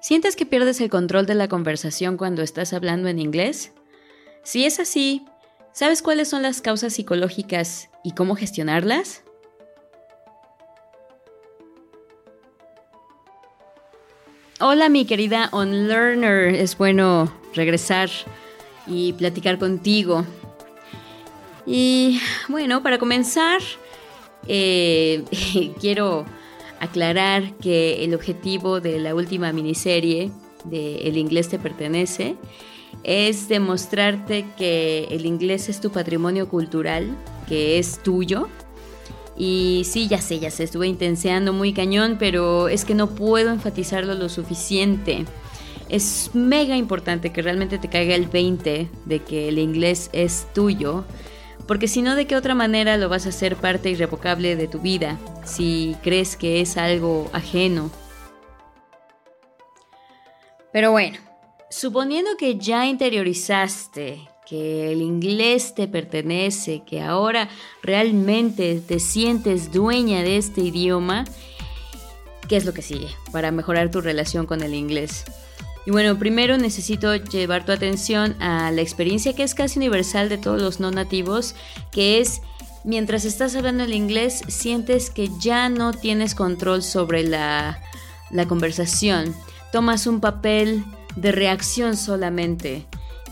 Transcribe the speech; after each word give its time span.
¿Sientes 0.00 0.34
que 0.34 0.46
pierdes 0.46 0.80
el 0.80 0.88
control 0.88 1.26
de 1.26 1.34
la 1.34 1.48
conversación 1.48 2.16
cuando 2.16 2.40
estás 2.42 2.72
hablando 2.72 3.08
en 3.08 3.18
inglés? 3.18 3.72
Si 4.42 4.64
es 4.64 4.80
así, 4.80 5.26
¿sabes 5.72 6.00
cuáles 6.00 6.28
son 6.28 6.40
las 6.40 6.62
causas 6.62 6.94
psicológicas 6.94 7.90
y 8.02 8.12
cómo 8.12 8.34
gestionarlas? 8.34 9.22
Hola 14.58 14.88
mi 14.88 15.04
querida 15.04 15.50
OnLearner, 15.52 16.54
es 16.54 16.78
bueno 16.78 17.30
regresar 17.54 18.08
y 18.86 19.12
platicar 19.12 19.58
contigo. 19.58 20.24
Y 21.66 22.20
bueno, 22.48 22.82
para 22.82 22.98
comenzar, 22.98 23.60
eh, 24.48 25.24
quiero 25.80 26.24
aclarar 26.80 27.54
que 27.58 28.04
el 28.04 28.14
objetivo 28.14 28.80
de 28.80 28.98
la 28.98 29.14
última 29.14 29.52
miniserie 29.52 30.30
de 30.64 31.08
El 31.08 31.16
inglés 31.16 31.48
te 31.48 31.58
pertenece 31.58 32.36
es 33.04 33.48
demostrarte 33.48 34.44
que 34.58 35.04
el 35.10 35.24
inglés 35.24 35.68
es 35.68 35.80
tu 35.80 35.90
patrimonio 35.90 36.48
cultural, 36.48 37.16
que 37.48 37.78
es 37.78 38.02
tuyo 38.02 38.48
y 39.40 39.84
sí, 39.86 40.06
ya 40.06 40.20
sé, 40.20 40.38
ya 40.38 40.50
sé, 40.50 40.64
estuve 40.64 40.86
intenseando 40.86 41.54
muy 41.54 41.72
cañón, 41.72 42.16
pero 42.18 42.68
es 42.68 42.84
que 42.84 42.94
no 42.94 43.08
puedo 43.08 43.50
enfatizarlo 43.50 44.14
lo 44.14 44.28
suficiente. 44.28 45.24
Es 45.88 46.30
mega 46.34 46.76
importante 46.76 47.32
que 47.32 47.40
realmente 47.40 47.78
te 47.78 47.88
caiga 47.88 48.14
el 48.14 48.26
20 48.26 48.90
de 49.06 49.18
que 49.20 49.48
el 49.48 49.58
inglés 49.58 50.10
es 50.12 50.46
tuyo, 50.52 51.04
porque 51.66 51.88
si 51.88 52.02
no, 52.02 52.14
¿de 52.14 52.26
qué 52.26 52.36
otra 52.36 52.54
manera 52.54 52.96
lo 52.96 53.08
vas 53.08 53.26
a 53.26 53.30
hacer 53.30 53.56
parte 53.56 53.90
irrevocable 53.90 54.56
de 54.56 54.68
tu 54.68 54.80
vida 54.80 55.18
si 55.44 55.96
crees 56.02 56.36
que 56.36 56.60
es 56.60 56.76
algo 56.76 57.30
ajeno? 57.32 57.90
Pero 60.72 60.92
bueno, 60.92 61.18
suponiendo 61.70 62.36
que 62.36 62.56
ya 62.56 62.86
interiorizaste 62.86 64.28
que 64.46 64.90
el 64.92 65.00
inglés 65.00 65.74
te 65.74 65.86
pertenece, 65.86 66.82
que 66.84 67.00
ahora 67.00 67.48
realmente 67.82 68.80
te 68.80 68.98
sientes 68.98 69.70
dueña 69.70 70.22
de 70.22 70.36
este 70.36 70.60
idioma, 70.60 71.24
¿qué 72.48 72.56
es 72.56 72.64
lo 72.64 72.74
que 72.74 72.82
sigue 72.82 73.08
para 73.30 73.52
mejorar 73.52 73.92
tu 73.92 74.00
relación 74.00 74.46
con 74.46 74.62
el 74.62 74.74
inglés? 74.74 75.24
Y 75.86 75.90
bueno, 75.90 76.18
primero 76.18 76.58
necesito 76.58 77.14
llevar 77.16 77.64
tu 77.64 77.72
atención 77.72 78.40
a 78.40 78.70
la 78.70 78.82
experiencia 78.82 79.32
que 79.32 79.42
es 79.42 79.54
casi 79.54 79.78
universal 79.78 80.28
de 80.28 80.38
todos 80.38 80.60
los 80.60 80.78
no 80.78 80.90
nativos, 80.90 81.54
que 81.90 82.20
es 82.20 82.42
mientras 82.84 83.24
estás 83.24 83.56
hablando 83.56 83.84
el 83.84 83.94
inglés, 83.94 84.42
sientes 84.48 85.10
que 85.10 85.30
ya 85.40 85.68
no 85.68 85.92
tienes 85.92 86.34
control 86.34 86.82
sobre 86.82 87.24
la, 87.24 87.80
la 88.30 88.46
conversación. 88.46 89.34
Tomas 89.72 90.06
un 90.06 90.20
papel 90.20 90.84
de 91.16 91.32
reacción 91.32 91.96
solamente. 91.96 92.86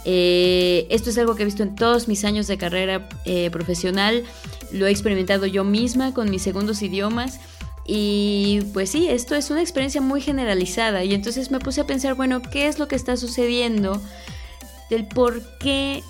Eh, 0.05 0.87
esto 0.91 1.11
es 1.11 1.19
algo 1.19 1.35
que 1.35 1.43
he 1.43 1.47
visto 1.47 1.63
en 1.63 1.75
todos 1.75 2.09
mis 2.09 2.25
años 2.25 2.47
de 2.47 2.57
carrera 2.57 3.09
eh, 3.25 3.51
profesional, 3.51 4.25
lo 4.73 4.87
he 4.87 4.91
experimentado 4.91 5.47
yo 5.47 5.65
misma 5.65 6.15
con 6.15 6.31
mis 6.31 6.43
segundos 6.43 6.83
idiomas 6.83 7.41
y 7.89 8.61
pues 8.73 8.91
sí, 8.91 9.09
esto 9.09 9.35
es 9.35 9.51
una 9.51 9.61
experiencia 9.61 10.01
muy 10.01 10.21
generalizada 10.21 11.03
y 11.03 11.15
entonces 11.15 11.51
me 11.51 11.59
puse 11.59 11.81
a 11.81 11.87
pensar, 11.87 12.15
bueno, 12.15 12.43
¿qué 12.43 12.69
es 12.69 12.79
lo 12.79 12.87
que 12.87 12.95
está 12.95 13.17
sucediendo? 13.17 14.01
Del 14.91 15.09
por 15.09 15.43
qué 15.59 16.03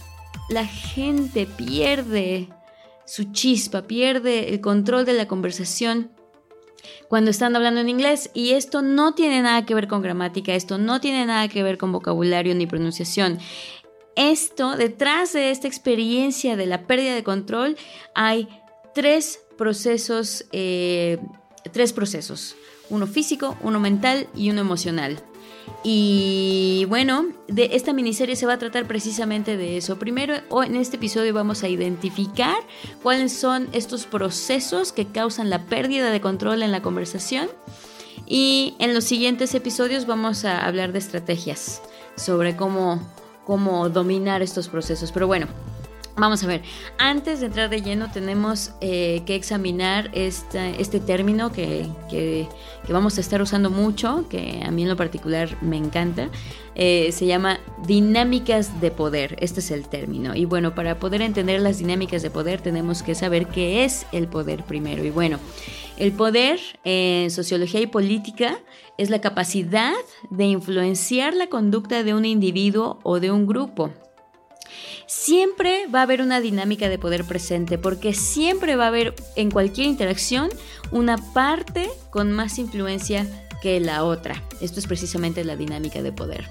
la 0.51 0.67
gente 0.67 1.47
pierde 1.47 2.49
su 3.07 3.33
chispa, 3.33 3.83
pierde 3.83 4.51
el 4.51 4.61
control 4.61 5.07
de 5.07 5.15
la 5.15 5.27
conversación 5.27 6.11
cuando 7.09 7.31
están 7.31 7.57
hablando 7.57 7.81
en 7.81 7.89
inglés. 7.89 8.31
Y 8.35 8.51
esto 8.51 8.83
no 8.83 9.15
tiene 9.15 9.41
nada 9.41 9.65
que 9.65 9.75
ver 9.75 9.89
con 9.89 10.03
gramática, 10.03 10.55
esto 10.55 10.79
no 10.79 11.01
tiene 11.01 11.25
nada 11.27 11.49
que 11.49 11.63
ver 11.63 11.79
con 11.79 11.93
vocabulario 11.93 12.55
ni 12.55 12.67
pronunciación 12.67 13.39
esto, 14.19 14.77
detrás 14.77 15.33
de 15.33 15.53
esta 15.53 15.69
experiencia 15.69 16.57
de 16.57 16.67
la 16.67 16.89
pérdida 16.89 17.15
de 17.15 17.23
control, 17.23 17.77
hay 18.17 18.49
tres 18.93 19.41
procesos, 19.57 20.45
eh, 20.51 21.19
tres 21.69 21.93
procesos, 21.93 22.57
uno 22.91 23.07
físico, 23.07 23.57
uno 23.63 23.81
mental 23.81 24.29
y 24.35 24.51
uno 24.51 24.61
emocional. 24.61 25.21
Y 25.85 26.87
bueno, 26.89 27.27
de 27.47 27.71
esta 27.73 27.93
miniserie 27.93 28.37
se 28.37 28.47
va 28.47 28.55
a 28.55 28.59
tratar 28.59 28.87
precisamente 28.87 29.57
de 29.57 29.77
eso. 29.77 29.99
Primero, 29.99 30.35
en 30.65 30.77
este 30.77 30.97
episodio 30.97 31.35
vamos 31.35 31.63
a 31.63 31.69
identificar 31.69 32.57
cuáles 33.03 33.33
son 33.33 33.69
estos 33.73 34.07
procesos 34.07 34.93
que 34.93 35.07
causan 35.07 35.51
la 35.51 35.67
pérdida 35.67 36.11
de 36.11 36.21
control 36.21 36.63
en 36.63 36.73
la 36.73 36.83
conversación. 36.83 37.49
Y 38.27 38.75
en 38.79 38.95
los 38.95 39.05
siguientes 39.05 39.55
episodios 39.55 40.07
vamos 40.07 40.45
a 40.45 40.67
hablar 40.67 40.93
de 40.93 40.99
estrategias 40.99 41.83
sobre 42.17 42.57
cómo 42.57 43.01
cómo 43.49 43.89
dominar 43.89 44.43
estos 44.43 44.69
procesos. 44.69 45.11
Pero 45.11 45.27
bueno, 45.27 45.47
Vamos 46.19 46.43
a 46.43 46.49
ver, 46.49 46.63
antes 46.99 47.39
de 47.39 47.47
entrar 47.47 47.71
de 47.71 47.81
lleno 47.81 48.11
tenemos 48.11 48.73
eh, 48.81 49.23
que 49.25 49.37
examinar 49.37 50.11
este 50.15 50.99
término 50.99 51.53
que, 51.53 51.87
vamos 52.89 53.19
a 53.19 53.21
estar 53.21 53.41
usando 53.41 53.71
mucho, 53.71 54.25
que 54.29 54.61
a 54.65 54.73
mí 54.73 54.83
en 54.83 54.89
lo 54.89 54.97
particular 54.97 55.57
me 55.63 55.77
encanta. 55.77 56.29
Eh, 56.75 57.13
se 57.13 57.27
llama 57.27 57.61
dinámicas 57.87 58.81
de 58.81 58.91
poder, 58.91 59.37
este 59.39 59.61
es 59.61 59.71
el 59.71 59.89
término. 59.89 60.35
Y 60.35 60.45
bueno, 60.45 60.75
para 60.75 60.99
poder 60.99 61.23
entender 61.23 61.61
las 61.61 61.79
dinámicas 61.79 62.23
de 62.23 62.31
poder 62.31 62.61
tenemos 62.61 63.05
que 63.05 63.15
saber 63.15 63.47
qué 63.47 63.85
es 63.85 64.05
el 64.11 64.27
poder 64.27 64.65
primero. 64.65 65.05
Y 65.05 65.11
bueno, 65.11 65.39
el 65.99 66.11
poder 66.11 66.59
en 66.83 67.31
sociología 67.31 67.81
y 67.81 67.87
política 67.87 68.59
es 68.97 69.09
la 69.09 69.21
capacidad 69.21 69.95
de 70.31 70.47
influenciar 70.47 71.35
la 71.35 71.47
conducta 71.47 72.03
de 72.03 72.13
un 72.13 72.25
individuo 72.25 72.99
o 73.05 73.21
de 73.21 73.31
un 73.31 73.47
grupo 73.47 73.93
siempre 75.09 75.87
va 75.87 76.01
a 76.01 76.03
haber 76.03 76.21
una 76.21 76.41
dinámica 76.41 76.89
de 76.89 76.99
poder 76.99 77.25
presente, 77.25 77.79
porque 77.79 78.13
siempre 78.13 78.77
va 78.77 78.85
a 78.85 78.89
haber 78.89 79.15
en 79.35 79.51
cualquier 79.51 79.89
interacción 79.89 80.51
una 80.93 81.17
parte 81.33 81.89
con 82.11 82.31
más 82.31 82.59
influencia 82.59 83.27
que 83.63 83.81
la 83.81 84.05
otra. 84.05 84.43
Esto 84.61 84.79
es 84.79 84.87
precisamente 84.87 85.43
la 85.45 85.57
dinámica 85.57 86.03
de 86.03 86.13
poder. 86.13 86.47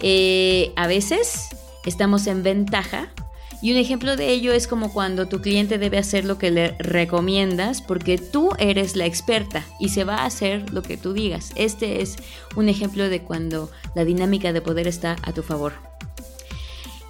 Eh, 0.00 0.72
a 0.74 0.86
veces 0.86 1.48
estamos 1.84 2.26
en 2.26 2.42
ventaja 2.42 3.12
y 3.60 3.72
un 3.72 3.78
ejemplo 3.78 4.16
de 4.16 4.30
ello 4.30 4.52
es 4.52 4.66
como 4.66 4.92
cuando 4.92 5.26
tu 5.26 5.40
cliente 5.40 5.78
debe 5.78 5.98
hacer 5.98 6.24
lo 6.24 6.38
que 6.38 6.50
le 6.50 6.76
recomiendas 6.78 7.82
porque 7.82 8.16
tú 8.16 8.50
eres 8.58 8.96
la 8.96 9.04
experta 9.04 9.66
y 9.78 9.90
se 9.90 10.04
va 10.04 10.18
a 10.18 10.26
hacer 10.26 10.72
lo 10.72 10.82
que 10.82 10.96
tú 10.96 11.12
digas. 11.12 11.52
Este 11.56 12.00
es 12.00 12.16
un 12.56 12.68
ejemplo 12.68 13.08
de 13.08 13.20
cuando 13.20 13.70
la 13.94 14.04
dinámica 14.04 14.52
de 14.52 14.62
poder 14.62 14.86
está 14.86 15.16
a 15.22 15.32
tu 15.32 15.42
favor. 15.42 15.74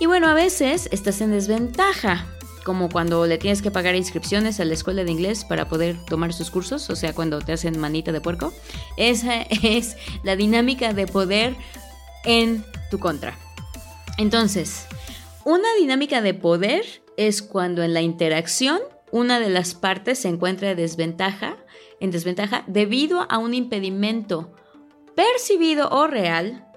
Y 0.01 0.07
bueno, 0.07 0.29
a 0.29 0.35
veces 0.35 0.89
estás 0.93 1.21
en 1.21 1.33
desventaja, 1.33 2.27
como 2.65 2.89
cuando 2.89 3.27
le 3.27 3.37
tienes 3.37 3.63
que 3.63 3.73
pagar 3.73 3.97
inscripciones 3.97 4.61
a 4.61 4.65
la 4.65 4.75
escuela 4.75 5.03
de 5.03 5.11
inglés 5.11 5.45
para 5.45 5.69
poder 5.69 5.97
tomar 6.05 6.33
sus 6.33 6.51
cursos, 6.51 6.89
o 6.89 6.95
sea, 6.95 7.15
cuando 7.15 7.41
te 7.41 7.53
hacen 7.53 7.81
manita 7.81 8.13
de 8.13 8.21
puerco. 8.21 8.53
Esa 8.97 9.43
es 9.63 9.97
la 10.23 10.37
dinámica 10.37 10.93
de 10.93 11.09
poder 11.09 11.57
en 12.25 12.65
tu 12.91 13.01
contra. 13.01 13.37
Entonces, 14.19 14.87
una 15.45 15.69
dinámica 15.81 16.23
de 16.23 16.35
poder 16.35 16.85
es 17.17 17.43
cuando 17.43 17.83
en 17.83 17.93
la 17.93 18.03
interacción 18.03 18.79
una 19.11 19.41
de 19.41 19.51
las 19.51 19.75
partes 19.75 20.21
se 20.21 20.29
encuentra 20.29 20.77
desventaja, 20.77 21.57
en 21.99 22.13
desventaja 22.13 22.63
debido 22.69 23.27
a 23.29 23.39
un 23.39 23.55
impedimento 23.55 24.55
percibido 25.17 25.89
o 25.89 26.07
real 26.07 26.68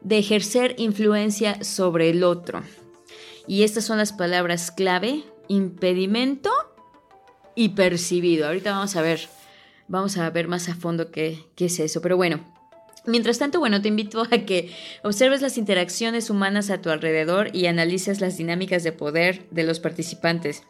de 0.00 0.18
ejercer 0.18 0.74
influencia 0.78 1.62
sobre 1.62 2.10
el 2.10 2.24
otro. 2.24 2.62
Y 3.46 3.62
estas 3.62 3.84
son 3.84 3.98
las 3.98 4.12
palabras 4.12 4.70
clave, 4.70 5.24
impedimento 5.48 6.50
y 7.54 7.70
percibido. 7.70 8.46
Ahorita 8.46 8.72
vamos 8.72 8.94
a 8.96 9.02
ver, 9.02 9.28
vamos 9.88 10.16
a 10.18 10.28
ver 10.30 10.48
más 10.48 10.68
a 10.68 10.74
fondo 10.74 11.10
qué, 11.10 11.44
qué 11.56 11.66
es 11.66 11.78
eso. 11.80 12.00
Pero 12.02 12.16
bueno, 12.16 12.44
Mientras 13.08 13.38
tanto, 13.38 13.58
bueno, 13.58 13.80
te 13.80 13.88
invito 13.88 14.22
a 14.30 14.38
que 14.38 14.70
observes 15.02 15.40
las 15.40 15.56
interacciones 15.56 16.28
humanas 16.28 16.68
a 16.68 16.82
tu 16.82 16.90
alrededor 16.90 17.48
y 17.54 17.64
analices 17.64 18.20
las 18.20 18.36
dinámicas 18.36 18.84
de 18.84 18.92
poder 18.92 19.48
de 19.50 19.62
los 19.62 19.80
participantes. 19.80 20.64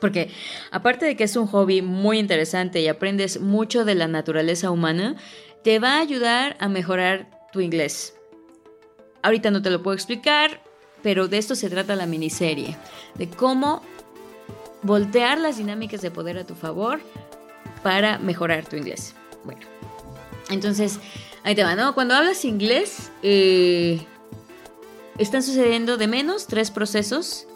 Porque 0.00 0.30
aparte 0.70 1.04
de 1.04 1.14
que 1.14 1.24
es 1.24 1.36
un 1.36 1.46
hobby 1.46 1.82
muy 1.82 2.18
interesante 2.18 2.80
y 2.80 2.88
aprendes 2.88 3.40
mucho 3.40 3.84
de 3.84 3.96
la 3.96 4.08
naturaleza 4.08 4.70
humana, 4.70 5.16
te 5.62 5.78
va 5.78 5.96
a 5.96 6.00
ayudar 6.00 6.56
a 6.58 6.68
mejorar 6.68 7.28
tu 7.52 7.60
inglés. 7.60 8.14
Ahorita 9.22 9.50
no 9.50 9.62
te 9.62 9.70
lo 9.70 9.82
puedo 9.82 9.94
explicar, 9.94 10.60
pero 11.02 11.28
de 11.28 11.38
esto 11.38 11.54
se 11.54 11.70
trata 11.70 11.96
la 11.96 12.06
miniserie, 12.06 12.76
de 13.14 13.28
cómo 13.28 13.82
voltear 14.82 15.38
las 15.38 15.58
dinámicas 15.58 16.00
de 16.00 16.10
poder 16.10 16.38
a 16.38 16.44
tu 16.44 16.54
favor 16.54 17.00
para 17.82 18.18
mejorar 18.18 18.66
tu 18.66 18.76
inglés. 18.76 19.14
Bueno, 19.44 19.62
entonces, 20.50 20.98
ahí 21.44 21.54
te 21.54 21.64
va, 21.64 21.74
¿no? 21.74 21.94
Cuando 21.94 22.14
hablas 22.14 22.44
inglés, 22.44 23.10
eh, 23.22 24.00
están 25.18 25.42
sucediendo 25.42 25.96
de 25.96 26.06
menos 26.06 26.46
tres 26.46 26.70
procesos 26.70 27.46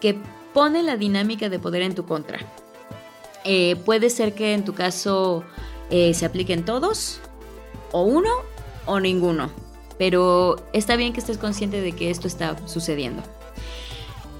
que 0.00 0.16
ponen 0.54 0.86
la 0.86 0.96
dinámica 0.96 1.48
de 1.48 1.58
poder 1.58 1.82
en 1.82 1.94
tu 1.94 2.06
contra. 2.06 2.40
Eh, 3.44 3.76
puede 3.84 4.10
ser 4.10 4.34
que 4.34 4.54
en 4.54 4.64
tu 4.64 4.74
caso 4.74 5.44
eh, 5.90 6.14
se 6.14 6.26
apliquen 6.26 6.64
todos, 6.64 7.20
o 7.92 8.02
uno, 8.02 8.30
o 8.86 9.00
ninguno. 9.00 9.50
Pero 10.00 10.56
está 10.72 10.96
bien 10.96 11.12
que 11.12 11.20
estés 11.20 11.36
consciente 11.36 11.82
de 11.82 11.92
que 11.92 12.08
esto 12.08 12.26
está 12.26 12.56
sucediendo. 12.66 13.22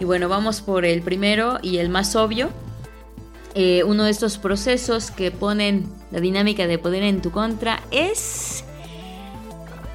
Y 0.01 0.07
bueno, 0.07 0.31
vamos 0.31 0.63
por 0.63 0.87
el 0.87 1.03
primero 1.03 1.59
y 1.61 1.77
el 1.77 1.91
más 1.91 2.17
obvio. 2.17 2.49
Eh, 3.55 3.85
uno 3.85 4.05
de 4.05 4.11
estos 4.11 4.39
procesos 4.39 5.11
que 5.11 5.31
ponen 5.31 5.93
la 6.13 6.21
dinámica 6.21 6.67
de 6.67 6.79
poder 6.79 7.03
en 7.03 7.21
tu 7.21 7.31
contra 7.31 7.83
es 7.91 8.65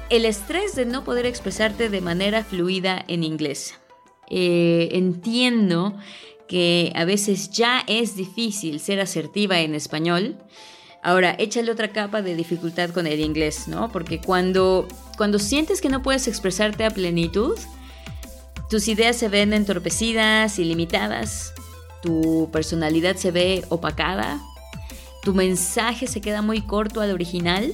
el 0.08 0.24
estrés 0.24 0.76
de 0.76 0.86
no 0.86 1.02
poder 1.02 1.26
expresarte 1.26 1.88
de 1.88 2.00
manera 2.00 2.44
fluida 2.44 3.04
en 3.08 3.24
inglés. 3.24 3.74
Eh, 4.30 4.90
entiendo 4.92 5.96
que 6.46 6.92
a 6.94 7.04
veces 7.04 7.50
ya 7.50 7.82
es 7.88 8.14
difícil 8.14 8.78
ser 8.78 9.00
asertiva 9.00 9.58
en 9.58 9.74
español. 9.74 10.36
Ahora, 11.06 11.36
échale 11.38 11.70
otra 11.70 11.92
capa 11.92 12.20
de 12.20 12.34
dificultad 12.34 12.90
con 12.90 13.06
el 13.06 13.20
inglés, 13.20 13.68
¿no? 13.68 13.92
Porque 13.92 14.20
cuando, 14.20 14.88
cuando 15.16 15.38
sientes 15.38 15.80
que 15.80 15.88
no 15.88 16.02
puedes 16.02 16.26
expresarte 16.26 16.84
a 16.84 16.90
plenitud, 16.90 17.56
tus 18.68 18.88
ideas 18.88 19.14
se 19.14 19.28
ven 19.28 19.52
entorpecidas 19.52 20.58
y 20.58 20.64
limitadas, 20.64 21.54
tu 22.02 22.50
personalidad 22.52 23.14
se 23.14 23.30
ve 23.30 23.64
opacada, 23.68 24.40
tu 25.22 25.32
mensaje 25.32 26.08
se 26.08 26.20
queda 26.20 26.42
muy 26.42 26.62
corto 26.62 27.00
al 27.00 27.12
original, 27.12 27.72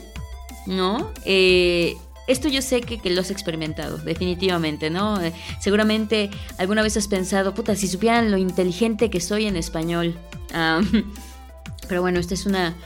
¿no? 0.66 1.10
Eh, 1.24 1.96
esto 2.26 2.48
yo 2.48 2.60
sé 2.60 2.82
que, 2.82 3.00
lo 3.08 3.22
has 3.22 3.30
experimentado, 3.30 3.96
definitivamente, 3.96 4.90
¿no? 4.90 5.18
Eh, 5.22 5.32
seguramente 5.58 6.28
alguna 6.58 6.82
vez 6.82 6.98
has 6.98 7.08
pensado, 7.08 7.54
puta, 7.54 7.76
si 7.76 7.88
supieran 7.88 8.30
lo 8.30 8.36
inteligente 8.36 9.08
que 9.08 9.22
soy 9.22 9.46
en 9.46 9.56
español. 9.56 10.18
pero 11.88 12.02
bueno, 12.02 12.20
esto 12.20 12.34
es, 12.34 12.44
una, 12.44 12.76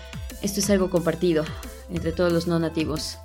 esto 0.42 0.60
es 0.60 0.70
algo 0.70 0.90
compartido 0.90 1.44
entre 1.90 2.12
todos 2.12 2.32
los 2.32 2.46
no 2.46 2.58
nativos. 2.58 3.18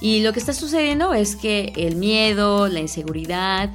Y 0.00 0.22
lo 0.22 0.32
que 0.32 0.40
está 0.40 0.52
sucediendo 0.52 1.14
es 1.14 1.36
que 1.36 1.72
el 1.76 1.96
miedo, 1.96 2.68
la 2.68 2.80
inseguridad, 2.80 3.70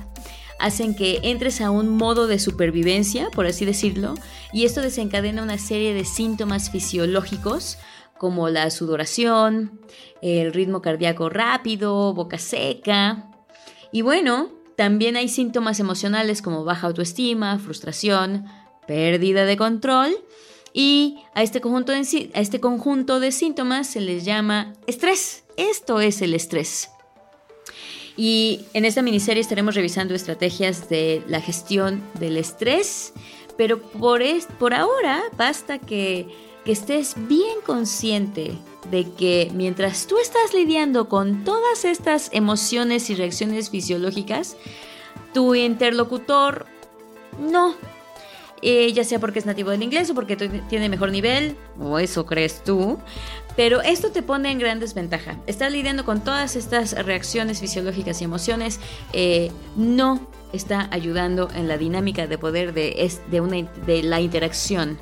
hacen 0.59 0.93
que 0.95 1.19
entres 1.23 1.61
a 1.61 1.71
un 1.71 1.89
modo 1.89 2.27
de 2.27 2.37
supervivencia, 2.37 3.29
por 3.33 3.45
así 3.45 3.65
decirlo, 3.65 4.13
y 4.51 4.65
esto 4.65 4.81
desencadena 4.81 5.41
una 5.41 5.57
serie 5.57 5.93
de 5.93 6.05
síntomas 6.05 6.69
fisiológicos 6.69 7.77
como 8.17 8.49
la 8.49 8.69
sudoración, 8.69 9.79
el 10.21 10.53
ritmo 10.53 10.81
cardíaco 10.81 11.29
rápido, 11.29 12.13
boca 12.13 12.37
seca. 12.37 13.31
Y 13.93 14.01
bueno, 14.01 14.51
también 14.75 15.15
hay 15.15 15.29
síntomas 15.29 15.79
emocionales 15.79 16.41
como 16.41 16.65
baja 16.65 16.87
autoestima, 16.87 17.57
frustración, 17.59 18.45
pérdida 18.85 19.45
de 19.45 19.55
control. 19.55 20.15
Y 20.73 21.19
a 21.33 21.43
este 21.43 21.61
conjunto 21.61 21.91
de, 21.91 22.31
a 22.33 22.39
este 22.39 22.59
conjunto 22.59 23.19
de 23.19 23.31
síntomas 23.31 23.87
se 23.87 24.01
les 24.01 24.25
llama 24.25 24.73
estrés. 24.87 25.43
Esto 25.57 25.99
es 25.99 26.21
el 26.21 26.33
estrés. 26.33 26.89
Y 28.19 28.65
en 28.73 28.83
esta 28.83 29.01
miniserie 29.01 29.39
estaremos 29.39 29.75
revisando 29.75 30.13
estrategias 30.13 30.89
de 30.89 31.23
la 31.27 31.39
gestión 31.39 32.03
del 32.19 32.35
estrés, 32.35 33.13
pero 33.55 33.81
por, 33.81 34.73
ahora 34.73 35.23
basta 35.37 35.79
que 35.79 36.27
estés 36.65 37.15
bien 37.29 37.61
consciente 37.65 38.57
de 38.91 39.09
que 39.11 39.49
mientras 39.53 40.05
tú 40.05 40.17
estás 40.17 40.53
lidiando 40.53 41.07
con 41.07 41.45
todas 41.45 41.85
estas 41.85 42.29
emociones 42.33 43.09
y 43.09 43.15
reacciones 43.15 43.69
fisiológicas, 43.69 44.57
tu 45.33 45.55
interlocutor 45.55 46.65
no. 47.39 47.75
Eh, 48.61 48.91
ya 48.91 49.03
sea 49.03 49.19
porque 49.19 49.39
es 49.39 49.45
nativo 49.45 49.71
del 49.71 49.83
inglés 49.83 50.09
o 50.09 50.13
porque 50.13 50.35
tiene 50.35 50.89
mejor 50.89 51.11
nivel, 51.11 51.55
o 51.79 51.99
eso 51.99 52.25
crees 52.25 52.63
tú, 52.63 52.99
pero 53.55 53.81
esto 53.81 54.11
te 54.11 54.21
pone 54.21 54.51
en 54.51 54.59
gran 54.59 54.79
desventaja. 54.79 55.37
Estás 55.47 55.71
lidiando 55.71 56.03
con 56.05 56.23
todas 56.23 56.55
estas 56.55 56.93
reacciones 57.05 57.59
fisiológicas 57.61 58.21
y 58.21 58.25
emociones, 58.25 58.79
eh, 59.13 59.51
no 59.75 60.27
está 60.51 60.89
ayudando 60.91 61.49
en 61.55 61.67
la 61.67 61.77
dinámica 61.77 62.27
de 62.27 62.37
poder 62.37 62.73
de, 62.73 63.11
de, 63.29 63.41
una, 63.41 63.61
de 63.85 64.03
la 64.03 64.19
interacción. 64.21 64.99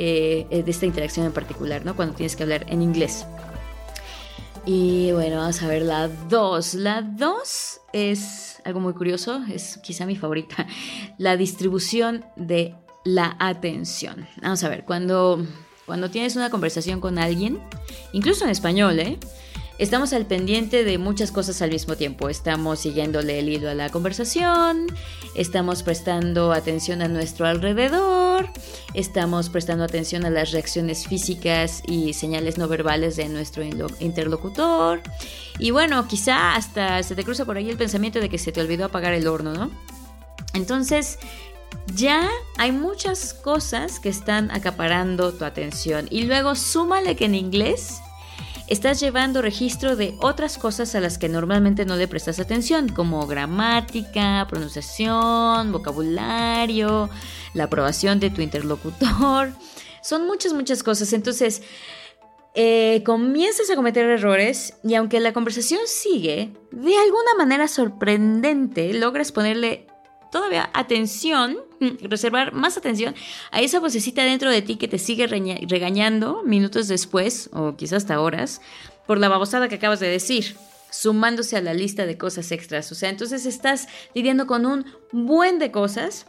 Eh, 0.00 0.62
de 0.64 0.70
esta 0.70 0.86
interacción 0.86 1.26
en 1.26 1.32
particular, 1.32 1.84
¿no? 1.84 1.96
Cuando 1.96 2.14
tienes 2.14 2.36
que 2.36 2.44
hablar 2.44 2.66
en 2.68 2.82
inglés. 2.82 3.26
Y 4.64 5.10
bueno, 5.12 5.38
vamos 5.38 5.60
a 5.62 5.66
ver 5.66 5.82
la 5.82 6.06
2. 6.06 6.74
La 6.74 7.02
2 7.02 7.80
es 7.92 8.60
algo 8.64 8.80
muy 8.80 8.92
curioso, 8.92 9.42
es 9.50 9.78
quizá 9.82 10.06
mi 10.06 10.14
favorita, 10.14 10.66
la 11.18 11.36
distribución 11.36 12.24
de 12.36 12.74
la 13.04 13.36
atención. 13.38 14.26
Vamos 14.42 14.62
a 14.64 14.68
ver, 14.68 14.84
cuando, 14.84 15.44
cuando 15.86 16.10
tienes 16.10 16.36
una 16.36 16.50
conversación 16.50 17.00
con 17.00 17.18
alguien, 17.18 17.60
incluso 18.12 18.44
en 18.44 18.50
español, 18.50 18.98
¿eh? 18.98 19.18
Estamos 19.78 20.12
al 20.12 20.26
pendiente 20.26 20.82
de 20.82 20.98
muchas 20.98 21.30
cosas 21.30 21.62
al 21.62 21.70
mismo 21.70 21.94
tiempo. 21.94 22.28
Estamos 22.28 22.80
siguiéndole 22.80 23.38
el 23.38 23.48
hilo 23.48 23.70
a 23.70 23.74
la 23.74 23.90
conversación, 23.90 24.88
estamos 25.36 25.84
prestando 25.84 26.52
atención 26.52 27.00
a 27.00 27.06
nuestro 27.06 27.46
alrededor, 27.46 28.50
estamos 28.94 29.48
prestando 29.50 29.84
atención 29.84 30.24
a 30.24 30.30
las 30.30 30.50
reacciones 30.50 31.06
físicas 31.06 31.82
y 31.86 32.12
señales 32.12 32.58
no 32.58 32.66
verbales 32.66 33.14
de 33.14 33.28
nuestro 33.28 33.62
interlocutor. 34.00 35.00
Y 35.60 35.70
bueno, 35.70 36.08
quizá 36.08 36.56
hasta 36.56 37.00
se 37.04 37.14
te 37.14 37.22
cruza 37.22 37.44
por 37.44 37.56
ahí 37.56 37.70
el 37.70 37.76
pensamiento 37.76 38.18
de 38.18 38.28
que 38.28 38.38
se 38.38 38.50
te 38.50 38.60
olvidó 38.60 38.86
apagar 38.86 39.12
el 39.12 39.28
horno, 39.28 39.54
¿no? 39.54 39.70
Entonces, 40.54 41.20
ya 41.94 42.28
hay 42.56 42.72
muchas 42.72 43.34
cosas 43.34 43.98
que 44.00 44.08
están 44.08 44.50
acaparando 44.50 45.32
tu 45.32 45.44
atención. 45.44 46.06
Y 46.10 46.22
luego 46.22 46.54
súmale 46.54 47.16
que 47.16 47.24
en 47.24 47.34
inglés 47.34 48.00
estás 48.68 49.00
llevando 49.00 49.42
registro 49.42 49.96
de 49.96 50.14
otras 50.20 50.58
cosas 50.58 50.94
a 50.94 51.00
las 51.00 51.18
que 51.18 51.28
normalmente 51.28 51.84
no 51.86 51.96
le 51.96 52.06
prestas 52.06 52.38
atención, 52.38 52.88
como 52.88 53.26
gramática, 53.26 54.46
pronunciación, 54.48 55.72
vocabulario, 55.72 57.08
la 57.54 57.64
aprobación 57.64 58.20
de 58.20 58.30
tu 58.30 58.42
interlocutor. 58.42 59.52
Son 60.02 60.26
muchas, 60.26 60.52
muchas 60.52 60.82
cosas. 60.82 61.12
Entonces, 61.12 61.62
eh, 62.54 63.02
comienzas 63.04 63.70
a 63.70 63.76
cometer 63.76 64.06
errores 64.06 64.74
y 64.84 64.94
aunque 64.94 65.20
la 65.20 65.32
conversación 65.32 65.80
sigue, 65.86 66.52
de 66.70 66.96
alguna 66.96 67.34
manera 67.36 67.68
sorprendente, 67.68 68.92
logras 68.94 69.32
ponerle 69.32 69.87
todavía 70.30 70.70
atención, 70.72 71.58
mm, 71.80 72.04
reservar 72.08 72.52
más 72.52 72.76
atención 72.76 73.14
a 73.50 73.60
esa 73.60 73.80
vocecita 73.80 74.22
dentro 74.24 74.50
de 74.50 74.62
ti 74.62 74.76
que 74.76 74.88
te 74.88 74.98
sigue 74.98 75.26
regañando 75.26 76.42
minutos 76.44 76.88
después, 76.88 77.50
o 77.52 77.76
quizás 77.76 77.98
hasta 77.98 78.20
horas, 78.20 78.60
por 79.06 79.18
la 79.18 79.28
babosada 79.28 79.68
que 79.68 79.76
acabas 79.76 80.00
de 80.00 80.08
decir, 80.08 80.56
sumándose 80.90 81.56
a 81.56 81.60
la 81.60 81.74
lista 81.74 82.06
de 82.06 82.18
cosas 82.18 82.50
extras. 82.52 82.90
O 82.92 82.94
sea, 82.94 83.10
entonces 83.10 83.46
estás 83.46 83.88
lidiando 84.14 84.46
con 84.46 84.66
un 84.66 84.86
buen 85.12 85.58
de 85.58 85.70
cosas. 85.70 86.26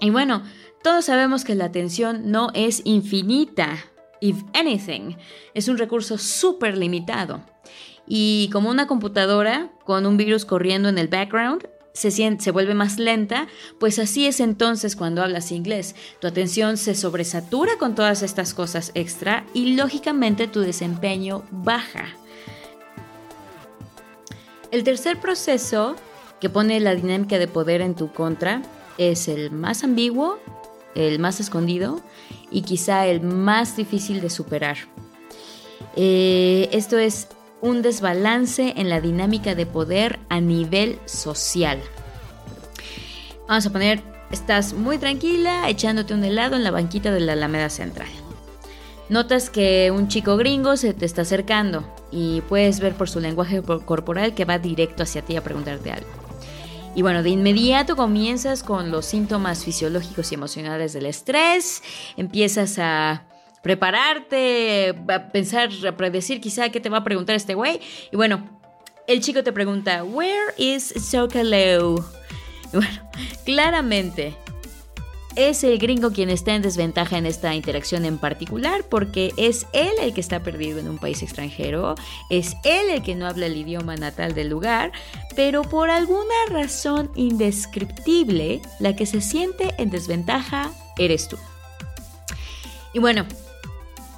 Y 0.00 0.10
bueno, 0.10 0.42
todos 0.82 1.04
sabemos 1.04 1.44
que 1.44 1.54
la 1.54 1.66
atención 1.66 2.30
no 2.30 2.50
es 2.54 2.82
infinita. 2.84 3.78
If 4.20 4.42
anything, 4.54 5.16
es 5.54 5.68
un 5.68 5.78
recurso 5.78 6.18
súper 6.18 6.76
limitado. 6.76 7.44
Y 8.06 8.50
como 8.52 8.70
una 8.70 8.86
computadora 8.86 9.70
con 9.84 10.06
un 10.06 10.16
virus 10.16 10.44
corriendo 10.44 10.88
en 10.88 10.98
el 10.98 11.08
background, 11.08 11.68
se, 11.92 12.10
se 12.10 12.50
vuelve 12.50 12.74
más 12.74 12.98
lenta, 12.98 13.48
pues 13.78 13.98
así 13.98 14.26
es 14.26 14.40
entonces 14.40 14.96
cuando 14.96 15.22
hablas 15.22 15.52
inglés. 15.52 15.94
Tu 16.20 16.26
atención 16.26 16.76
se 16.76 16.94
sobresatura 16.94 17.72
con 17.78 17.94
todas 17.94 18.22
estas 18.22 18.54
cosas 18.54 18.92
extra 18.94 19.44
y 19.54 19.74
lógicamente 19.74 20.48
tu 20.48 20.60
desempeño 20.60 21.44
baja. 21.50 22.06
El 24.70 24.84
tercer 24.84 25.20
proceso 25.20 25.96
que 26.40 26.48
pone 26.48 26.80
la 26.80 26.94
dinámica 26.94 27.38
de 27.38 27.46
poder 27.46 27.82
en 27.82 27.94
tu 27.94 28.12
contra 28.12 28.62
es 28.98 29.28
el 29.28 29.50
más 29.50 29.84
ambiguo, 29.84 30.38
el 30.94 31.18
más 31.18 31.40
escondido 31.40 32.00
y 32.50 32.62
quizá 32.62 33.06
el 33.06 33.20
más 33.20 33.76
difícil 33.76 34.20
de 34.20 34.30
superar. 34.30 34.76
Eh, 35.94 36.68
esto 36.72 36.98
es 36.98 37.28
un 37.62 37.80
desbalance 37.80 38.74
en 38.76 38.90
la 38.90 39.00
dinámica 39.00 39.54
de 39.54 39.64
poder 39.64 40.18
a 40.28 40.40
nivel 40.40 40.98
social. 41.06 41.80
Vamos 43.48 43.64
a 43.64 43.70
poner, 43.70 44.02
estás 44.30 44.74
muy 44.74 44.98
tranquila 44.98 45.70
echándote 45.70 46.12
un 46.12 46.24
helado 46.24 46.56
en 46.56 46.64
la 46.64 46.72
banquita 46.72 47.12
de 47.12 47.20
la 47.20 47.32
Alameda 47.32 47.70
Central. 47.70 48.08
Notas 49.08 49.48
que 49.48 49.90
un 49.90 50.08
chico 50.08 50.36
gringo 50.36 50.76
se 50.76 50.92
te 50.92 51.06
está 51.06 51.22
acercando 51.22 51.84
y 52.10 52.40
puedes 52.42 52.80
ver 52.80 52.94
por 52.94 53.08
su 53.08 53.20
lenguaje 53.20 53.62
corporal 53.62 54.34
que 54.34 54.44
va 54.44 54.58
directo 54.58 55.04
hacia 55.04 55.22
ti 55.22 55.36
a 55.36 55.44
preguntarte 55.44 55.92
algo. 55.92 56.08
Y 56.94 57.02
bueno, 57.02 57.22
de 57.22 57.30
inmediato 57.30 57.96
comienzas 57.96 58.62
con 58.62 58.90
los 58.90 59.06
síntomas 59.06 59.64
fisiológicos 59.64 60.32
y 60.32 60.34
emocionales 60.34 60.92
del 60.92 61.06
estrés, 61.06 61.82
empiezas 62.16 62.78
a 62.78 63.24
prepararte, 63.62 64.94
pensar, 65.32 65.70
predecir 65.96 66.40
quizá 66.40 66.68
qué 66.70 66.80
te 66.80 66.88
va 66.88 66.98
a 66.98 67.04
preguntar 67.04 67.36
este 67.36 67.54
güey. 67.54 67.80
Y 68.10 68.16
bueno, 68.16 68.60
el 69.06 69.20
chico 69.20 69.42
te 69.42 69.52
pregunta, 69.52 70.04
¿Where 70.04 70.54
is 70.58 70.92
Sokaleo? 71.10 72.04
Y 72.72 72.76
bueno, 72.76 73.10
claramente 73.44 74.36
es 75.36 75.64
el 75.64 75.78
gringo 75.78 76.12
quien 76.12 76.28
está 76.30 76.54
en 76.54 76.62
desventaja 76.62 77.16
en 77.16 77.26
esta 77.26 77.54
interacción 77.54 78.04
en 78.04 78.18
particular 78.18 78.84
porque 78.88 79.32
es 79.36 79.66
él 79.72 79.92
el 80.00 80.12
que 80.12 80.20
está 80.20 80.42
perdido 80.42 80.78
en 80.78 80.88
un 80.88 80.98
país 80.98 81.22
extranjero, 81.22 81.94
es 82.30 82.54
él 82.64 82.90
el 82.90 83.02
que 83.02 83.14
no 83.14 83.26
habla 83.26 83.46
el 83.46 83.56
idioma 83.56 83.96
natal 83.96 84.34
del 84.34 84.48
lugar, 84.48 84.92
pero 85.34 85.62
por 85.62 85.90
alguna 85.90 86.34
razón 86.50 87.10
indescriptible, 87.14 88.60
la 88.78 88.94
que 88.94 89.06
se 89.06 89.20
siente 89.20 89.74
en 89.78 89.90
desventaja 89.90 90.70
eres 90.98 91.28
tú. 91.28 91.38
Y 92.92 92.98
bueno, 92.98 93.24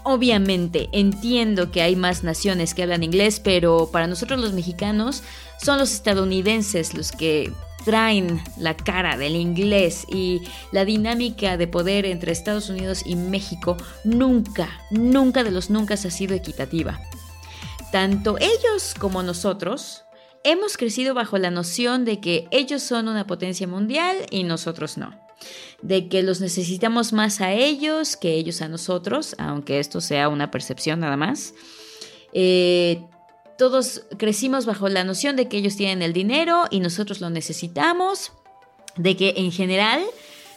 obviamente 0.04 0.88
entiendo 0.92 1.70
que 1.70 1.82
hay 1.82 1.96
más 1.96 2.22
naciones 2.22 2.74
que 2.74 2.82
hablan 2.82 3.02
inglés, 3.02 3.40
pero 3.40 3.88
para 3.90 4.06
nosotros 4.06 4.40
los 4.40 4.52
mexicanos 4.52 5.22
son 5.60 5.78
los 5.78 5.92
estadounidenses 5.92 6.94
los 6.94 7.10
que 7.10 7.52
traen 7.84 8.42
la 8.58 8.76
cara 8.76 9.16
del 9.16 9.36
inglés 9.36 10.06
y 10.08 10.42
la 10.72 10.84
dinámica 10.84 11.56
de 11.56 11.66
poder 11.66 12.06
entre 12.06 12.32
Estados 12.32 12.70
Unidos 12.70 13.02
y 13.04 13.16
México 13.16 13.76
nunca, 14.04 14.80
nunca 14.90 15.44
de 15.44 15.50
los 15.50 15.70
nunca 15.70 15.94
ha 15.94 15.96
sido 15.96 16.34
equitativa. 16.34 17.00
Tanto 17.92 18.36
ellos 18.38 18.94
como 18.98 19.22
nosotros 19.22 20.04
hemos 20.44 20.76
crecido 20.76 21.14
bajo 21.14 21.38
la 21.38 21.50
noción 21.50 22.04
de 22.04 22.20
que 22.20 22.48
ellos 22.50 22.82
son 22.82 23.08
una 23.08 23.26
potencia 23.26 23.66
mundial 23.66 24.16
y 24.30 24.44
nosotros 24.44 24.98
no. 24.98 25.23
De 25.82 26.08
que 26.08 26.22
los 26.22 26.40
necesitamos 26.40 27.12
más 27.12 27.40
a 27.40 27.52
ellos 27.52 28.16
que 28.16 28.34
ellos 28.34 28.62
a 28.62 28.68
nosotros, 28.68 29.34
aunque 29.38 29.78
esto 29.78 30.00
sea 30.00 30.28
una 30.28 30.50
percepción 30.50 31.00
nada 31.00 31.16
más. 31.16 31.54
Eh, 32.32 33.04
todos 33.58 34.02
crecimos 34.18 34.66
bajo 34.66 34.88
la 34.88 35.04
noción 35.04 35.36
de 35.36 35.48
que 35.48 35.58
ellos 35.58 35.76
tienen 35.76 36.02
el 36.02 36.12
dinero 36.12 36.64
y 36.70 36.80
nosotros 36.80 37.20
lo 37.20 37.30
necesitamos, 37.30 38.32
de 38.96 39.16
que 39.16 39.34
en 39.36 39.52
general 39.52 40.02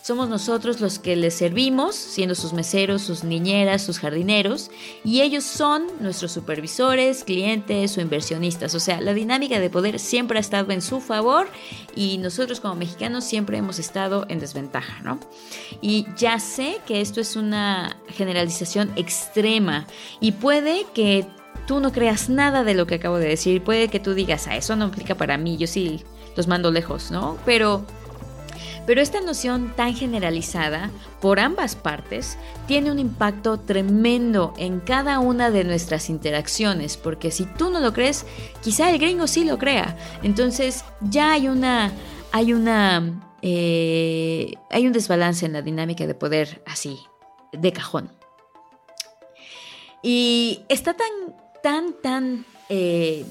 somos 0.07 0.29
nosotros 0.29 0.79
los 0.79 0.99
que 0.99 1.17
les 1.17 1.33
servimos, 1.33 1.93
siendo 1.93 2.33
sus 2.33 2.53
meseros, 2.53 3.01
sus 3.01 3.25
niñeras, 3.25 3.81
sus 3.81 3.99
jardineros, 3.99 4.71
y 5.03 5.19
ellos 5.19 5.43
son 5.43 5.83
nuestros 5.99 6.31
supervisores, 6.31 7.25
clientes 7.25 7.97
o 7.97 7.99
inversionistas. 7.99 8.73
O 8.73 8.79
sea, 8.79 9.01
la 9.01 9.13
dinámica 9.13 9.59
de 9.59 9.69
poder 9.69 9.99
siempre 9.99 10.37
ha 10.37 10.39
estado 10.39 10.71
en 10.71 10.81
su 10.81 11.01
favor 11.01 11.49
y 11.93 12.19
nosotros 12.19 12.61
como 12.61 12.75
mexicanos 12.75 13.25
siempre 13.25 13.57
hemos 13.57 13.79
estado 13.79 14.25
en 14.29 14.39
desventaja, 14.39 15.01
¿no? 15.01 15.19
Y 15.81 16.07
ya 16.15 16.39
sé 16.39 16.77
que 16.87 17.01
esto 17.01 17.19
es 17.19 17.35
una 17.35 17.97
generalización 18.07 18.93
extrema 18.95 19.87
y 20.21 20.31
puede 20.31 20.85
que 20.93 21.27
tú 21.67 21.81
no 21.81 21.91
creas 21.91 22.29
nada 22.29 22.63
de 22.63 22.75
lo 22.75 22.87
que 22.87 22.95
acabo 22.95 23.17
de 23.17 23.27
decir. 23.27 23.61
Puede 23.61 23.89
que 23.89 23.99
tú 23.99 24.13
digas, 24.13 24.47
ah, 24.47 24.55
eso 24.55 24.77
no 24.77 24.85
aplica 24.85 25.15
para 25.15 25.37
mí, 25.37 25.57
yo 25.57 25.67
sí 25.67 26.05
los 26.37 26.47
mando 26.47 26.71
lejos, 26.71 27.11
¿no? 27.11 27.37
Pero, 27.45 27.85
pero 28.87 29.01
esta 29.01 29.21
noción 29.21 29.73
tan 29.75 29.93
generalizada 29.93 30.89
por 31.21 31.39
ambas 31.39 31.75
partes 31.75 32.39
tiene 32.65 32.89
un 32.89 32.97
impacto 32.97 33.59
tremendo 33.59 34.53
en 34.57 34.79
cada 34.79 35.19
una 35.19 35.51
de 35.51 35.63
nuestras 35.63 36.09
interacciones, 36.09 36.97
porque 36.97 37.29
si 37.29 37.45
tú 37.45 37.69
no 37.69 37.79
lo 37.79 37.93
crees, 37.93 38.25
quizá 38.63 38.89
el 38.89 38.97
gringo 38.97 39.27
sí 39.27 39.45
lo 39.45 39.59
crea. 39.59 39.95
Entonces 40.23 40.85
ya 41.01 41.33
hay 41.33 41.49
una, 41.49 41.91
hay 42.31 42.53
una, 42.53 43.21
eh, 43.43 44.55
hay 44.71 44.87
un 44.87 44.93
desbalance 44.93 45.45
en 45.45 45.53
la 45.53 45.61
dinámica 45.61 46.07
de 46.07 46.15
poder 46.15 46.63
así, 46.65 46.97
de 47.51 47.71
cajón. 47.71 48.09
Y 50.01 50.61
está 50.69 50.95
tan 50.95 51.07
tan, 51.61 51.93
tan 52.01 52.45
eh, 52.69 53.25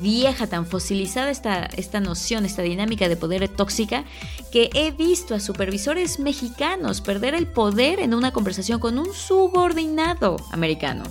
vieja, 0.00 0.46
tan 0.46 0.66
fosilizada 0.66 1.30
esta, 1.30 1.64
esta 1.64 2.00
noción, 2.00 2.44
esta 2.44 2.62
dinámica 2.62 3.08
de 3.08 3.16
poder 3.16 3.48
tóxica, 3.48 4.04
que 4.52 4.70
he 4.74 4.90
visto 4.90 5.34
a 5.34 5.40
supervisores 5.40 6.18
mexicanos 6.18 7.00
perder 7.00 7.34
el 7.34 7.46
poder 7.46 8.00
en 8.00 8.14
una 8.14 8.32
conversación 8.32 8.80
con 8.80 8.98
un 8.98 9.12
subordinado 9.12 10.36
americano. 10.52 11.04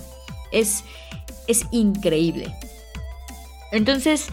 Es, 0.52 0.84
es 1.46 1.66
increíble. 1.70 2.54
Entonces, 3.72 4.26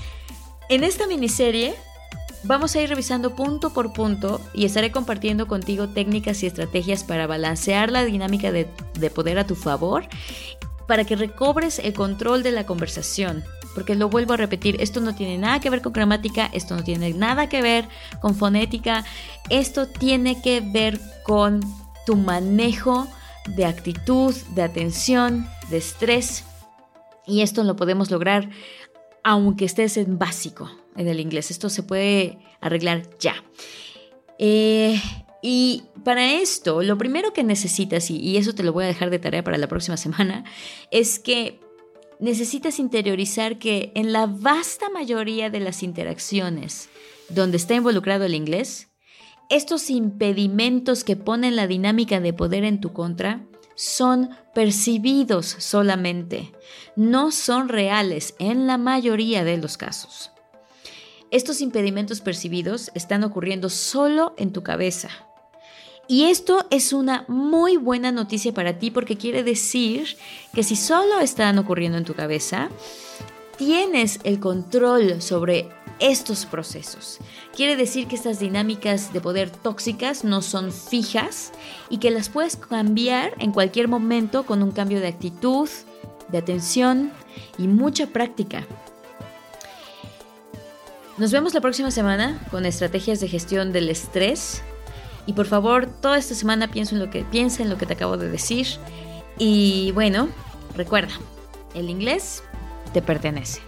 en 0.70 0.84
esta 0.84 1.08
miniserie 1.08 1.76
vamos 2.44 2.76
a 2.76 2.82
ir 2.82 2.90
revisando 2.90 3.36
punto 3.36 3.74
por 3.74 3.94
punto 3.94 4.42
y 4.54 4.66
estaré 4.66 4.92
compartiendo 4.92 5.48
contigo 5.48 5.90
técnicas 5.90 6.44
y 6.44 6.48
estrategias 6.48 7.04
para 7.04 7.28
balancear 7.28 7.92
la 7.92 8.06
dinámica 8.06 8.52
de, 8.52 8.68
de 9.00 9.10
poder 9.10 9.40
a 9.40 9.48
tu 9.48 9.56
favor 9.56 10.08
para 10.88 11.04
que 11.04 11.16
recobres 11.16 11.80
el 11.80 11.94
control 11.94 12.44
de 12.44 12.52
la 12.52 12.66
conversación. 12.66 13.44
Porque 13.78 13.94
lo 13.94 14.10
vuelvo 14.10 14.34
a 14.34 14.38
repetir, 14.38 14.82
esto 14.82 15.02
no 15.02 15.14
tiene 15.14 15.38
nada 15.38 15.60
que 15.60 15.70
ver 15.70 15.84
con 15.84 15.94
gramática, 15.94 16.50
esto 16.52 16.76
no 16.76 16.84
tiene 16.84 17.14
nada 17.14 17.48
que 17.48 17.62
ver 17.62 17.88
con 18.20 18.34
fonética, 18.34 19.06
esto 19.52 19.86
tiene 19.88 20.42
que 20.42 20.62
ver 20.62 21.00
con 21.22 21.60
tu 22.08 22.16
manejo 22.16 23.08
de 23.56 23.66
actitud, 23.66 24.34
de 24.56 24.64
atención, 24.64 25.48
de 25.70 25.78
estrés. 25.78 26.44
Y 27.28 27.42
esto 27.42 27.64
lo 27.64 27.76
podemos 27.76 28.10
lograr 28.10 28.50
aunque 29.24 29.66
estés 29.66 29.98
en 29.98 30.18
básico 30.18 30.72
en 30.96 31.08
el 31.08 31.20
inglés. 31.20 31.52
Esto 31.52 31.70
se 31.70 31.84
puede 31.84 32.40
arreglar 32.60 33.04
ya. 33.20 33.36
Eh, 34.40 35.00
y 35.44 35.84
para 36.04 36.34
esto, 36.34 36.82
lo 36.82 36.98
primero 36.98 37.32
que 37.32 37.44
necesitas, 37.44 38.10
y, 38.10 38.38
eso 38.38 38.56
te 38.56 38.64
lo 38.64 38.74
voy 38.74 38.86
a 38.86 38.88
dejar 38.88 39.12
de 39.12 39.20
tarea 39.20 39.44
para 39.44 39.60
la 39.60 39.68
próxima 39.68 39.98
semana, 39.98 40.46
es 40.90 41.20
que 41.20 41.60
necesitas 42.20 42.80
interiorizar 42.80 43.60
que 43.60 43.92
en 43.96 44.14
la 44.14 44.26
vasta 44.26 44.90
mayoría 44.90 45.50
de 45.50 45.60
las 45.60 45.84
interacciones 45.84 46.90
donde 47.30 47.58
está 47.58 47.76
involucrado 47.76 48.26
el 48.26 48.36
inglés, 48.36 48.90
estos 49.50 49.90
impedimentos 49.90 51.04
que 51.04 51.16
ponen 51.16 51.56
la 51.56 51.68
dinámica 51.68 52.20
de 52.20 52.34
poder 52.34 52.64
en 52.64 52.82
tu 52.82 52.94
contra 52.94 53.46
son 53.76 54.32
percibidos 54.54 55.46
solamente, 55.46 56.52
no 56.96 57.32
son 57.32 57.70
reales 57.70 58.36
en 58.40 58.68
la 58.68 58.78
mayoría 58.78 59.44
de 59.44 59.58
los 59.58 59.78
casos. 59.78 60.32
Estos 61.30 61.62
impedimentos 61.62 62.22
percibidos 62.22 62.92
están 62.96 63.24
ocurriendo 63.24 63.70
solo 63.70 64.34
en 64.38 64.52
tu 64.52 64.64
cabeza 64.64 65.28
y 66.08 66.26
esto 66.26 66.66
es 66.70 66.94
una 66.94 67.26
muy 67.28 67.78
buena 67.78 68.12
noticia 68.12 68.54
para 68.54 68.80
ti 68.80 68.92
porque 68.92 69.18
quiere 69.18 69.44
decir 69.44 70.18
que 70.54 70.64
si 70.64 70.76
solo 70.76 71.20
están 71.20 71.58
ocurriendo 71.58 71.98
en 71.98 72.06
tu 72.06 72.14
cabeza, 72.14 72.70
tienes 73.58 74.20
el 74.24 74.40
control 74.40 75.22
sobre 75.22 75.70
estos 76.00 76.46
procesos. 76.46 77.18
Quiere 77.56 77.76
decir 77.76 78.08
que 78.08 78.16
estas 78.16 78.40
dinámicas 78.40 79.12
de 79.12 79.20
poder 79.20 79.50
tóxicas 79.50 80.24
no 80.24 80.42
son 80.42 80.72
fijas 80.72 81.52
y 81.90 81.98
que 81.98 82.12
las 82.12 82.30
puedes 82.30 82.56
cambiar 82.56 83.34
en 83.40 83.52
cualquier 83.52 83.88
momento 83.88 84.46
con 84.46 84.64
un 84.64 84.72
cambio 84.72 85.00
de 85.00 85.08
actitud, 85.08 85.70
de 86.30 86.38
atención 86.38 87.12
y 87.58 87.68
mucha 87.68 88.08
práctica. 88.08 88.66
Nos 91.18 91.32
vemos 91.32 91.54
la 91.56 91.62
próxima 91.62 91.90
semana 91.90 92.40
con 92.52 92.66
estrategias 92.66 93.20
de 93.20 93.28
gestión 93.28 93.74
del 93.74 93.90
estrés 93.90 94.62
y 95.28 95.34
por 95.34 95.46
favor, 95.46 95.88
toda 96.02 96.18
esta 96.18 96.34
semana 96.34 96.72
piensa 96.72 96.96
en 96.96 97.02
lo 97.02 97.12
que, 97.12 97.24
piensa 97.26 97.62
en 97.62 97.70
lo 97.70 97.78
que 97.78 97.86
te 97.86 97.94
acabo 97.94 98.18
de 98.18 98.30
decir. 98.30 98.66
Y 99.38 99.92
bueno, 99.92 100.30
recuerda, 100.76 101.14
el 101.76 101.90
inglés 101.90 102.44
te 102.94 103.02
pertenece. 103.02 103.62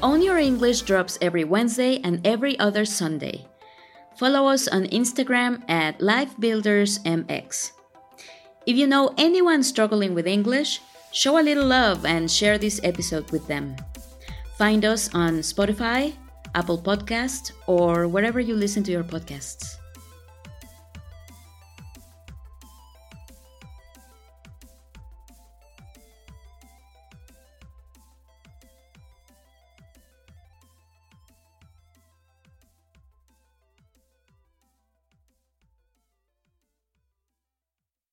Own 0.00 0.22
Your 0.22 0.38
English 0.38 0.82
drops 0.82 1.18
every 1.20 1.44
Wednesday 1.44 2.00
and 2.04 2.24
every 2.24 2.58
other 2.58 2.84
Sunday. 2.84 3.46
Follow 4.16 4.48
us 4.48 4.68
on 4.68 4.86
Instagram 4.86 5.62
at 5.68 5.98
LifeBuildersMX. 5.98 7.72
If 8.64 8.76
you 8.76 8.86
know 8.86 9.12
anyone 9.18 9.64
struggling 9.64 10.14
with 10.14 10.26
English, 10.26 10.80
Show 11.12 11.38
a 11.38 11.44
little 11.44 11.66
love 11.66 12.06
and 12.06 12.30
share 12.30 12.56
this 12.56 12.80
episode 12.82 13.30
with 13.30 13.46
them. 13.46 13.76
Find 14.56 14.84
us 14.84 15.12
on 15.14 15.44
Spotify, 15.44 16.14
Apple 16.54 16.78
Podcast, 16.78 17.52
or 17.66 18.08
wherever 18.08 18.40
you 18.40 18.56
listen 18.56 18.82
to 18.84 18.90
your 18.90 19.04
podcasts. 19.04 19.76